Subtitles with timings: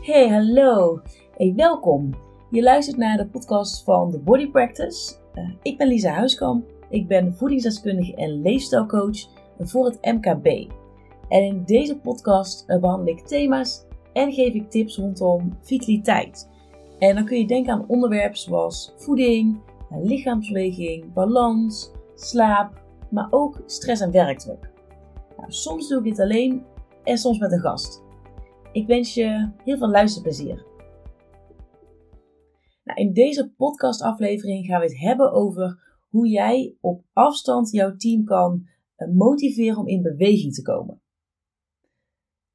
[0.00, 1.00] Hey, hallo.
[1.36, 2.10] Hey, welkom.
[2.50, 5.14] Je luistert naar de podcast van The Body Practice.
[5.34, 6.64] Uh, ik ben Lisa Huiskamp.
[6.88, 9.28] Ik ben voedingsdeskundige en leefstijlcoach
[9.58, 10.46] voor het MKB.
[11.28, 16.50] En in deze podcast uh, behandel ik thema's en geef ik tips rondom vitaliteit.
[16.98, 19.60] En dan kun je denken aan onderwerpen zoals voeding,
[19.90, 24.70] uh, lichaamsbeweging, balans, slaap, maar ook stress en werkdruk.
[25.36, 26.64] Nou, soms doe ik dit alleen
[27.04, 28.08] en soms met een gast.
[28.72, 30.66] Ik wens je heel veel luisterplezier.
[32.84, 38.24] Nou, in deze podcastaflevering gaan we het hebben over hoe jij op afstand jouw team
[38.24, 41.02] kan eh, motiveren om in beweging te komen.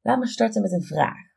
[0.02, 1.34] Laten we starten met een vraag.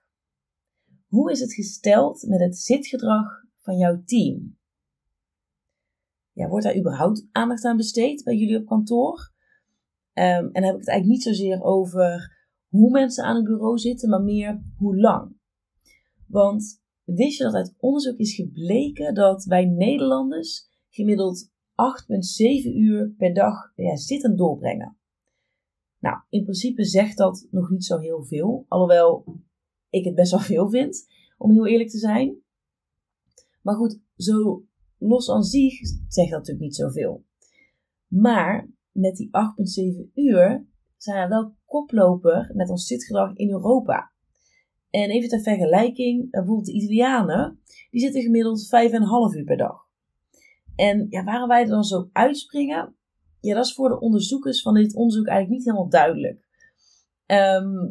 [1.06, 4.58] Hoe is het gesteld met het zitgedrag van jouw team?
[6.32, 9.32] Ja, wordt daar überhaupt aandacht aan besteed bij jullie op kantoor?
[10.12, 12.36] Um, en dan heb ik het eigenlijk niet zozeer over
[12.68, 15.36] hoe mensen aan het bureau zitten, maar meer hoe lang.
[16.26, 21.54] Want wist je dat uit onderzoek is gebleken dat wij Nederlanders gemiddeld 8,7
[22.74, 24.96] uur per dag ja, zitten doorbrengen?
[25.98, 29.24] Nou, in principe zegt dat nog niet zo heel veel, alhoewel
[29.90, 31.06] ik het best wel veel vind,
[31.38, 32.36] om heel eerlijk te zijn.
[33.62, 34.64] Maar goed, zo
[34.98, 37.24] los aan zich zegt dat natuurlijk niet zoveel.
[38.06, 39.30] Maar met die
[40.06, 40.66] 8,7 uur
[40.98, 44.12] zijn we wel koploper met ons zitgedrag in Europa.
[44.90, 47.60] En even ter vergelijking, eh, bijvoorbeeld de Italianen,
[47.90, 49.86] die zitten gemiddeld 5,5 uur per dag.
[50.76, 52.94] En ja, waarom wij er dan zo uitspringen,
[53.40, 56.46] ja, dat is voor de onderzoekers van dit onderzoek eigenlijk niet helemaal duidelijk.
[57.26, 57.90] Ehm,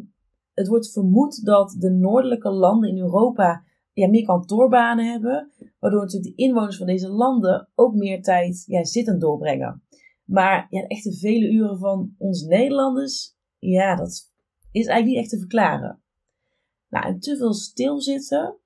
[0.54, 6.36] het wordt vermoed dat de noordelijke landen in Europa ja, meer kantoorbanen hebben, waardoor natuurlijk
[6.36, 9.82] de inwoners van deze landen ook meer tijd ja, zittend doorbrengen.
[10.28, 14.08] Maar ja, de echte vele uren van ons Nederlanders, ja, dat
[14.72, 16.02] is eigenlijk niet echt te verklaren.
[16.88, 18.58] Nou, en te veel stilzitten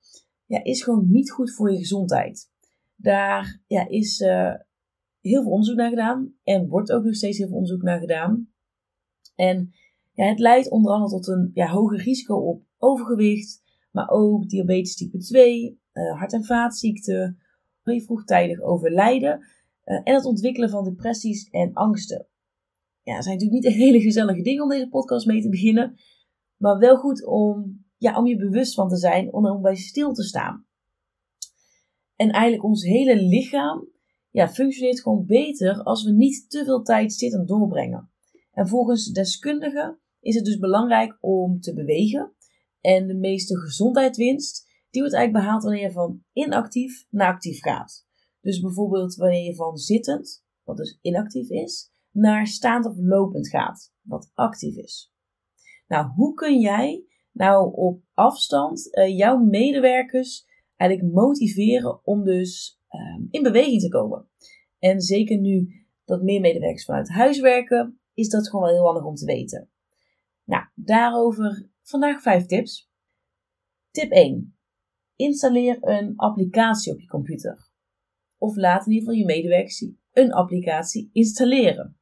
[0.45, 2.51] ja, is gewoon niet goed voor je gezondheid.
[2.95, 4.53] Daar ja, is uh,
[5.21, 8.49] heel veel onderzoek naar gedaan en wordt ook nog steeds heel veel onderzoek naar gedaan.
[9.35, 9.73] En
[10.13, 13.61] ja, het leidt onder andere tot een ja, hoger risico op overgewicht,
[13.91, 17.37] maar ook diabetes type 2, uh, eh, hart- en vaatziekten,
[17.83, 19.45] vroegtijdig overlijden
[19.85, 22.27] uh, en het ontwikkelen van depressies en angsten.
[23.01, 25.95] Ja, zijn natuurlijk niet hele gezellige dingen om deze podcast mee te beginnen,
[26.57, 30.13] maar wel goed om, ja, om je bewust van te zijn, om, om bij stil
[30.13, 30.65] te staan.
[32.15, 33.91] En eigenlijk ons hele lichaam
[34.29, 38.11] ja, functioneert gewoon beter als we niet te veel tijd zitten doorbrengen.
[38.51, 42.33] En volgens deskundigen is het dus belangrijk om te bewegen.
[42.81, 48.05] En de meeste gezondheidswinst, die wordt eigenlijk behaald wanneer je van inactief naar actief gaat.
[48.43, 53.93] Dus bijvoorbeeld wanneer je van zittend, wat dus inactief is, naar staand of lopend gaat,
[54.01, 55.13] wat actief is.
[55.87, 60.45] Nou, hoe kun jij nou op afstand uh, jouw medewerkers
[60.75, 64.29] eigenlijk motiveren om dus uh, in beweging te komen?
[64.79, 69.05] En zeker nu dat meer medewerkers vanuit huis werken, is dat gewoon wel heel handig
[69.05, 69.69] om te weten.
[70.43, 72.91] Nou, daarover vandaag vijf tips.
[73.91, 74.57] Tip 1.
[75.15, 77.71] Installeer een applicatie op je computer
[78.43, 81.97] of laat in ieder geval je medewerkers een applicatie installeren.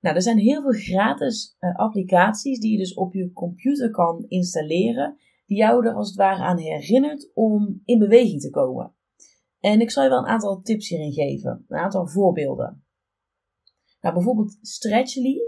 [0.00, 4.24] Nou, er zijn heel veel gratis uh, applicaties die je dus op je computer kan
[4.28, 8.94] installeren, die jou er als het ware aan herinnert om in beweging te komen.
[9.60, 12.84] En ik zal je wel een aantal tips hierin geven, een aantal voorbeelden.
[14.00, 15.40] Nou, bijvoorbeeld Stretchly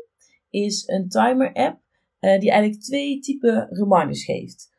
[0.50, 1.80] is een timer app
[2.20, 4.70] uh, die eigenlijk twee typen reminders geeft.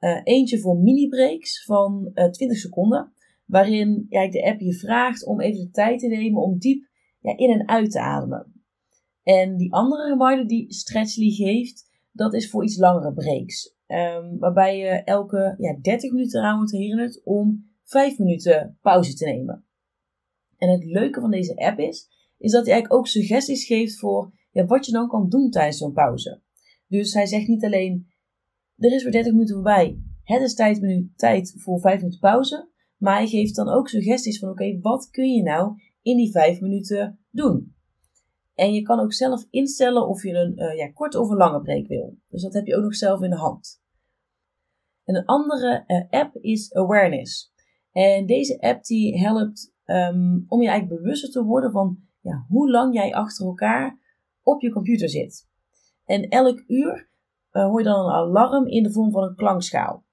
[0.00, 3.12] Uh, eentje voor mini breaks van 20 seconden
[3.48, 6.88] waarin ja, de app je vraagt om even de tijd te nemen om diep
[7.20, 8.52] ja, in en uit te ademen.
[9.22, 13.76] En die andere reminder die Stretchly geeft, dat is voor iets langere breaks.
[13.86, 19.24] Um, waarbij je elke ja, 30 minuten eraan wordt herinnerd om 5 minuten pauze te
[19.24, 19.64] nemen.
[20.56, 22.08] En het leuke van deze app is,
[22.38, 25.78] is dat hij eigenlijk ook suggesties geeft voor ja, wat je dan kan doen tijdens
[25.78, 26.42] zo'n pauze.
[26.86, 28.06] Dus hij zegt niet alleen,
[28.76, 32.68] er is weer 30 minuten voorbij, het is tijd, tijd voor 5 minuten pauze.
[32.98, 36.60] Maar hij geeft dan ook suggesties van oké, wat kun je nou in die vijf
[36.60, 37.76] minuten doen?
[38.54, 41.60] En je kan ook zelf instellen of je een uh, ja, korte of een lange
[41.60, 42.18] break wil.
[42.28, 43.82] Dus dat heb je ook nog zelf in de hand.
[45.04, 47.52] En een andere uh, app is Awareness.
[47.92, 52.70] En deze app die helpt um, om je eigenlijk bewuster te worden van ja, hoe
[52.70, 53.98] lang jij achter elkaar
[54.42, 55.48] op je computer zit.
[56.04, 57.08] En elk uur
[57.52, 60.04] uh, hoor je dan een alarm in de vorm van een klankschaal.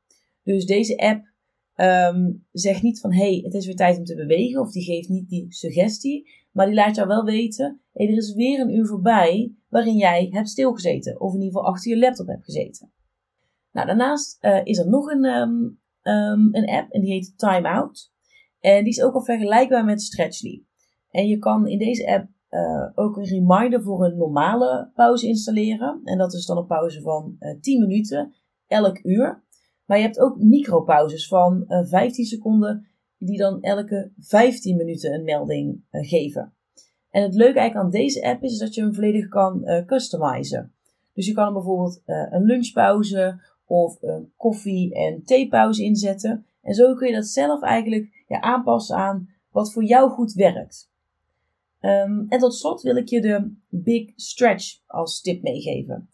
[0.43, 1.33] Dus deze app
[1.75, 5.09] um, zegt niet van hey, het is weer tijd om te bewegen, of die geeft
[5.09, 8.85] niet die suggestie, maar die laat jou wel weten: hey, er is weer een uur
[8.85, 12.91] voorbij waarin jij hebt stilgezeten, of in ieder geval achter je laptop hebt gezeten.
[13.71, 18.13] Nou, daarnaast uh, is er nog een, um, een app en die heet Time Out.
[18.59, 20.63] En die is ook al vergelijkbaar met Stretchly.
[21.09, 26.01] En je kan in deze app uh, ook een reminder voor een normale pauze installeren.
[26.03, 28.33] En dat is dan een pauze van uh, 10 minuten
[28.67, 29.43] elk uur.
[29.85, 32.87] Maar je hebt ook micropauzes van uh, 15 seconden,
[33.17, 36.53] die dan elke 15 minuten een melding geven.
[37.09, 40.73] En het leuke eigenlijk aan deze app is dat je hem volledig kan customizen.
[41.13, 46.45] Dus je kan bijvoorbeeld een lunchpauze of een koffie- en theepauze inzetten.
[46.61, 50.89] En zo kun je dat zelf eigenlijk aanpassen aan wat voor jou goed werkt.
[51.81, 56.09] Um, en tot slot wil ik je de Big Stretch als tip meegeven.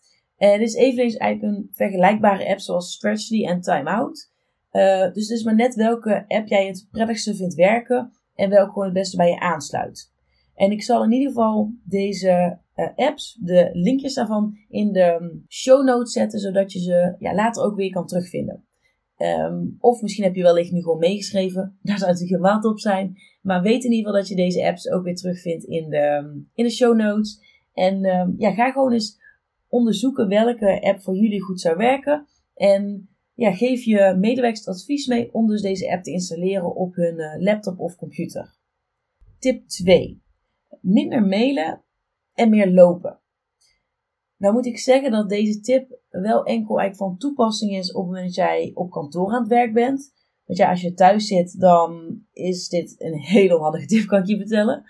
[0.50, 4.32] Dit is eveneens eigenlijk een vergelijkbare app zoals Stretchly en Timeout.
[4.72, 8.72] Uh, dus het is maar net welke app jij het prettigste vindt werken en welke
[8.72, 10.12] gewoon het beste bij je aansluit.
[10.56, 15.86] En ik zal in ieder geval deze uh, apps, de linkjes daarvan, in de show
[15.86, 18.66] notes zetten, zodat je ze ja, later ook weer kan terugvinden.
[19.18, 21.78] Um, of misschien heb je wellicht nu gewoon meegeschreven.
[21.82, 23.18] Daar zou natuurlijk helemaal op zijn.
[23.42, 26.64] Maar weet in ieder geval dat je deze apps ook weer terugvindt in de, in
[26.64, 27.40] de show notes.
[27.74, 29.21] En um, ja, ga gewoon eens
[29.72, 32.28] onderzoeken welke app voor jullie goed zou werken.
[32.54, 37.20] En ja, geef je medewerkers advies mee om dus deze app te installeren op hun
[37.20, 38.56] uh, laptop of computer.
[39.40, 40.22] Tip 2.
[40.82, 41.84] Minder mailen
[42.34, 43.20] en meer lopen.
[44.38, 48.06] Nou moet ik zeggen dat deze tip wel enkel eigenlijk van toepassing is op het
[48.06, 50.14] moment dat jij op kantoor aan het werk bent.
[50.46, 54.28] Want ja, als je thuis zit, dan is dit een hele onhandige tip, kan ik
[54.28, 54.84] je vertellen.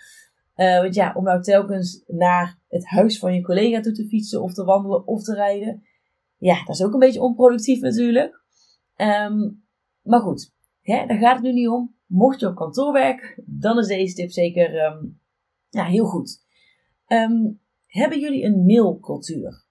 [0.56, 4.42] Uh, want ja, om nou telkens naar het huis van je collega toe te fietsen
[4.42, 5.83] of te wandelen of te rijden.
[6.38, 8.44] Ja, dat is ook een beetje onproductief natuurlijk.
[8.95, 9.63] Um,
[10.01, 11.95] maar goed, hè, daar gaat het nu niet om.
[12.06, 15.19] Mocht je op kantoor werken, dan is deze tip zeker um,
[15.69, 16.45] ja, heel goed.
[17.07, 19.65] Um, hebben jullie een mailcultuur?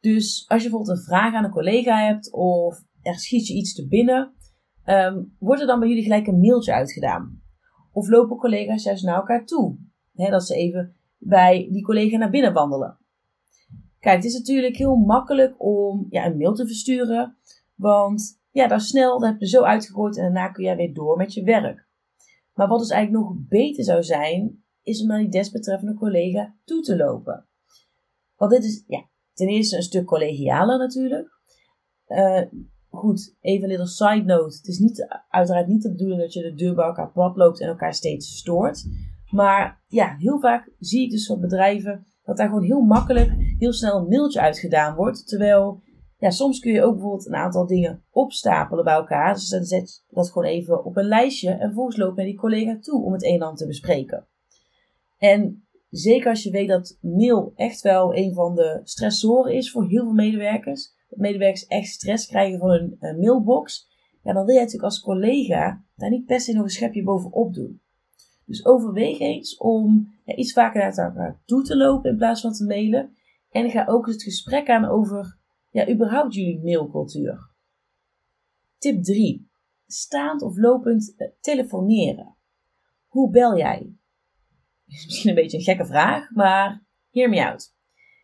[0.00, 3.74] Dus als je bijvoorbeeld een vraag aan een collega hebt of er schiet je iets
[3.74, 4.34] te binnen,
[5.38, 7.41] wordt er dan bij jullie gelijk een mailtje uitgedaan?
[7.92, 9.76] Of lopen collega's juist naar elkaar toe?
[10.12, 12.98] dat ze even bij die collega naar binnen wandelen.
[14.00, 17.36] Kijk, het is natuurlijk heel makkelijk om ja, een mail te versturen,
[17.74, 21.16] want ja, is snel, dat heb je zo uitgegooid en daarna kun jij weer door
[21.16, 21.86] met je werk.
[22.54, 26.82] Maar wat dus eigenlijk nog beter zou zijn, is om naar die desbetreffende collega toe
[26.82, 27.46] te lopen.
[28.36, 31.40] Want dit is ja, ten eerste een stuk collegialer natuurlijk.
[32.06, 32.42] Uh,
[32.92, 34.56] goed, even een little side note.
[34.56, 37.60] Het is niet, uiteraard niet de bedoeling dat je de deur bij elkaar plat loopt
[37.60, 38.84] en elkaar steeds stoort.
[39.30, 43.72] Maar ja, heel vaak zie ik dus van bedrijven dat daar gewoon heel makkelijk, heel
[43.72, 45.28] snel een mailtje uitgedaan wordt.
[45.28, 45.82] Terwijl,
[46.18, 49.34] ja, soms kun je ook bijvoorbeeld een aantal dingen opstapelen bij elkaar.
[49.34, 52.36] Dus dan zet je dat gewoon even op een lijstje en vervolgens loop naar die
[52.38, 54.26] collega toe om het een en ander te bespreken.
[55.18, 59.88] En zeker als je weet dat mail echt wel een van de stressoren is voor
[59.88, 60.94] heel veel medewerkers.
[61.16, 63.90] Medewerkers echt stress krijgen van hun uh, mailbox.
[64.22, 67.54] Ja, dan wil je natuurlijk als collega daar niet per se nog een schepje bovenop
[67.54, 67.80] doen.
[68.46, 72.52] Dus overweeg eens om ja, iets vaker naar elkaar toe te lopen in plaats van
[72.52, 73.16] te mailen.
[73.50, 75.38] En ga ook eens het gesprek aan over,
[75.70, 77.50] ja, überhaupt jullie mailcultuur.
[78.78, 79.50] Tip 3.
[79.86, 82.36] Staand of lopend uh, telefoneren.
[83.06, 83.96] Hoe bel jij?
[84.86, 87.74] is misschien een beetje een gekke vraag, maar hear me out.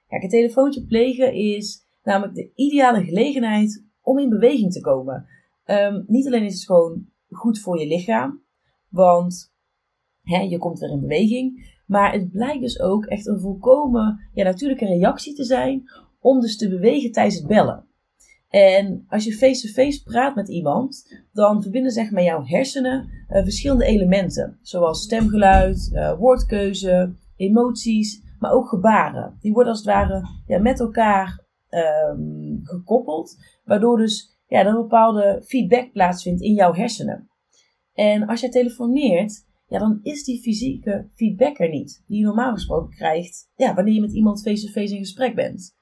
[0.06, 5.26] Kijk, een telefoontje plegen is namelijk de ideale gelegenheid om in beweging te komen.
[5.64, 8.42] Um, niet alleen is het gewoon goed voor je lichaam,
[8.88, 9.52] want
[10.22, 14.44] hè, je komt weer in beweging, maar het blijkt dus ook echt een volkomen ja,
[14.44, 15.82] natuurlijke reactie te zijn
[16.20, 17.86] om dus te bewegen tijdens het bellen.
[18.48, 23.84] En als je face-to-face praat met iemand, dan verbinden zeg maar jouw hersenen uh, verschillende
[23.84, 24.58] elementen.
[24.62, 29.36] Zoals stemgeluid, uh, woordkeuze, emoties, maar ook gebaren.
[29.40, 34.74] Die worden als het ware ja, met elkaar um, gekoppeld, waardoor dus ja, er een
[34.74, 37.30] bepaalde feedback plaatsvindt in jouw hersenen.
[37.92, 42.52] En als je telefoneert, ja, dan is die fysieke feedback er niet, die je normaal
[42.52, 45.76] gesproken krijgt ja, wanneer je met iemand face-to-face -face in gesprek bent.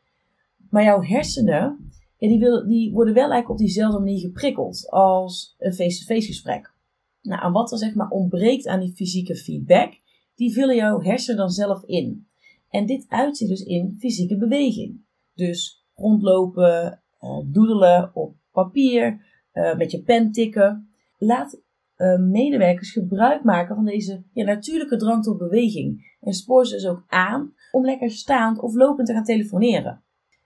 [0.71, 5.55] Maar jouw hersenen ja, die, wil, die worden wel eigenlijk op diezelfde manier geprikkeld als
[5.59, 6.75] een face-to-face gesprek.
[7.23, 10.01] Nou, aan wat er zeg maar ontbreekt aan die fysieke feedback,
[10.35, 12.27] die vullen jouw hersenen dan zelf in.
[12.71, 15.05] En dit uit zich dus in fysieke beweging.
[15.37, 19.21] Dus rondlopen, uh, doedelen op papier,
[19.53, 20.89] uh, met je pen tikken.
[21.19, 21.61] Laat
[21.97, 26.17] uh, medewerkers gebruik maken van deze ja, natuurlijke drang tot beweging.
[26.21, 30.03] En spoor ze dus ook aan om lekker staand of lopend te gaan telefoneren.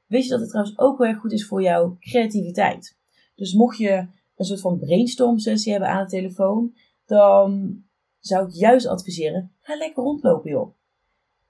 [0.06, 2.99] Weet je dat het trouwens ook heel erg goed is voor jouw creativiteit.
[3.35, 6.75] Dus mocht je een soort van brainstorm sessie hebben aan de telefoon,
[7.06, 7.82] dan
[8.18, 10.75] zou ik juist adviseren, ga lekker rondlopen joh.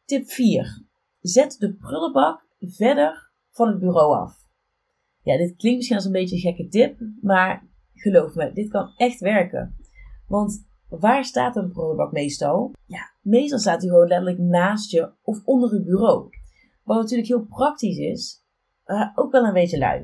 [0.04, 0.82] Tip 4.
[1.20, 3.29] Zet de prullenbak verder
[3.60, 4.34] van het bureau af.
[5.22, 8.92] Ja, dit klinkt misschien als een beetje een gekke tip, maar geloof me, dit kan
[8.96, 9.76] echt werken.
[10.26, 12.74] Want waar staat een prullenbak meestal?
[12.86, 16.28] Ja, meestal staat hij gewoon letterlijk naast je of onder het bureau.
[16.84, 18.44] Wat natuurlijk heel praktisch is,
[18.86, 19.98] uh, ook wel een beetje lui.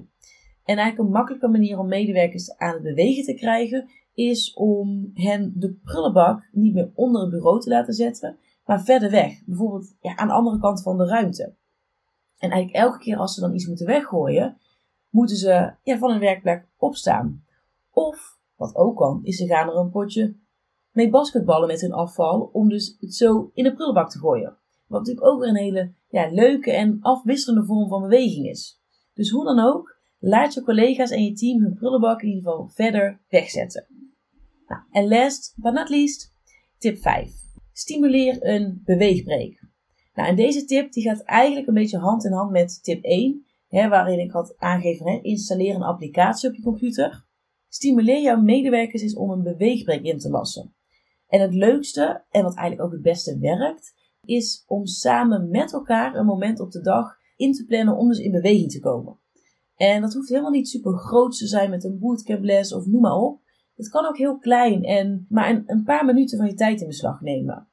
[0.65, 5.53] En eigenlijk een makkelijke manier om medewerkers aan het bewegen te krijgen, is om hen
[5.55, 9.45] de prullenbak niet meer onder het bureau te laten zetten, maar verder weg.
[9.45, 11.55] Bijvoorbeeld ja, aan de andere kant van de ruimte.
[12.39, 14.59] En eigenlijk elke keer als ze dan iets moeten weggooien,
[15.11, 17.45] moeten ze ja, van hun werkplek opstaan.
[17.91, 20.37] Of, wat ook kan, is ze gaan er een potje
[20.93, 24.57] mee basketballen met hun afval, om dus het zo in de prullenbak te gooien.
[24.87, 28.81] Wat natuurlijk ook weer een hele ja, leuke en afwisselende vorm van beweging is.
[29.15, 32.69] Dus hoe dan ook, laat je collega's en je team hun prullenbak in ieder geval
[32.69, 33.87] verder wegzetten.
[34.67, 36.33] Nou, en last but not least,
[36.79, 37.33] tip 5.
[37.73, 39.66] Stimuleer een beweegbreek.
[40.17, 43.47] Nou, en deze tip die gaat eigenlijk een beetje hand in hand met tip 1,
[43.69, 47.27] hè, waarin ik had aangegeven, hè, installeer een applicatie op je computer.
[47.69, 50.75] Stimuleer jouw medewerkers eens om een beweegbreek in te lassen.
[51.29, 53.95] En het leukste, en wat eigenlijk ook het beste werkt,
[54.25, 58.19] is om samen met elkaar een moment op de dag in te plannen om dus
[58.19, 59.19] in beweging te komen.
[59.75, 63.17] En dat hoeft helemaal niet super groot te zijn met een bootcamples of noem maar
[63.17, 63.41] op.
[63.75, 66.87] Het kan ook heel klein en maar een, een paar minuten van je tijd in
[66.87, 67.69] beslag nemen.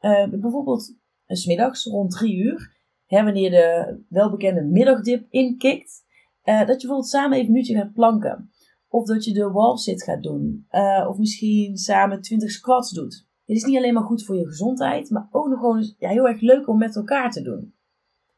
[0.00, 0.97] Uh, bijvoorbeeld
[1.28, 6.04] uh, smiddags rond drie uur, hè, wanneer de welbekende middagdip inkikt,
[6.44, 8.50] uh, dat je bijvoorbeeld samen even een minuutje gaat planken.
[8.88, 10.66] Of dat je de wall sit gaat doen.
[10.70, 13.26] Uh, of misschien samen 20 squats doet.
[13.44, 16.28] Het is niet alleen maar goed voor je gezondheid, maar ook nog gewoon ja, heel
[16.28, 17.74] erg leuk om met elkaar te doen.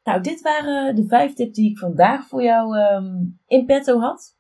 [0.05, 4.37] Nou, dit waren de vijf tips die ik vandaag voor jou um, in petto had.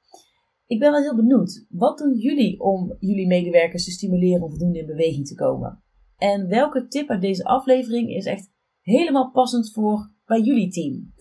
[0.66, 1.66] Ik ben wel heel benieuwd.
[1.68, 5.82] Wat doen jullie om jullie medewerkers te stimuleren om voldoende in beweging te komen?
[6.20, 8.50] En welke tip uit deze aflevering is echt
[8.82, 11.12] helemaal passend voor bij jullie team?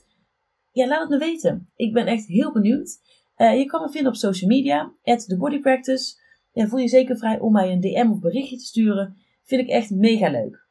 [0.72, 1.70] Ja, laat het me weten.
[1.76, 3.00] Ik ben echt heel benieuwd.
[3.38, 6.16] Uh, je kan me vinden op social media, at TheBodyPractice.
[6.52, 9.18] Ja, voel je zeker vrij om mij een DM of berichtje te sturen.
[9.44, 10.68] Vind ik echt mega leuk.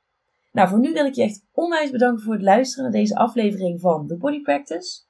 [0.53, 3.81] Nou, voor nu wil ik je echt onwijs bedanken voor het luisteren naar deze aflevering
[3.81, 5.01] van The Body Practice.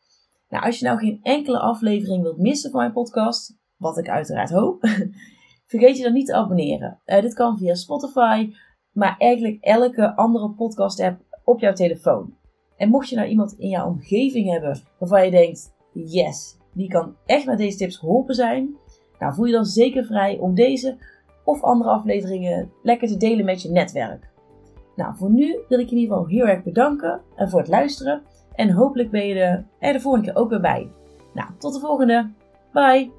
[0.48, 4.50] Nou, als je nou geen enkele aflevering wilt missen van mijn podcast, wat ik uiteraard
[4.50, 4.80] hoop,
[5.66, 7.00] vergeet je dan niet te abonneren.
[7.06, 8.52] Uh, dit kan via Spotify,
[8.92, 12.34] maar eigenlijk elke andere podcast app op jouw telefoon.
[12.76, 17.14] En mocht je nou iemand in jouw omgeving hebben waarvan je denkt, yes, die kan
[17.26, 18.76] echt met deze tips geholpen zijn,
[19.18, 20.96] nou voel je dan zeker vrij om deze
[21.44, 24.30] of andere afleveringen lekker te delen met je netwerk.
[24.96, 27.68] Nou, voor nu wil ik je in ieder geval heel erg bedanken en voor het
[27.68, 28.22] luisteren.
[28.54, 30.90] En hopelijk ben je er de volgende keer ook weer bij.
[31.34, 32.30] Nou, tot de volgende.
[32.72, 33.17] Bye!